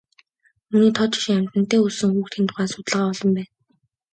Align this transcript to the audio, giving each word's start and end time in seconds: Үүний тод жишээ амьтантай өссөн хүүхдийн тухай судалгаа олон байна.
Үүний 0.71 0.93
тод 0.97 1.11
жишээ 1.13 1.37
амьтантай 1.37 1.79
өссөн 1.87 2.11
хүүхдийн 2.13 2.47
тухай 2.47 2.67
судалгаа 2.69 3.07
олон 3.11 3.29
байна. 3.37 3.51